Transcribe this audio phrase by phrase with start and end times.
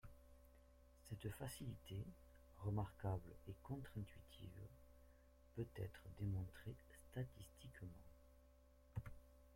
[1.03, 2.03] Cette facilité,
[2.57, 4.59] remarquable et contre-intuitive,
[5.53, 6.75] peut être démontrée
[7.11, 8.03] statistiquement.